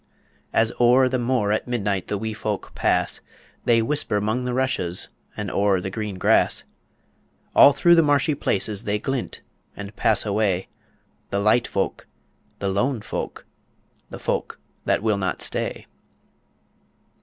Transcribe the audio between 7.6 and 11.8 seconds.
through the marshy places They glint and pass away The light